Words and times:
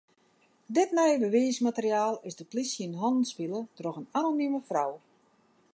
Dit 0.65 0.91
nije 0.97 1.19
bewiismateriaal 1.23 2.15
is 2.29 2.35
de 2.39 2.45
plysje 2.51 2.83
yn 2.87 2.99
hannen 3.01 3.29
spile 3.31 3.61
troch 3.77 3.99
in 4.01 4.11
anonime 4.19 4.59
frou. 4.69 4.91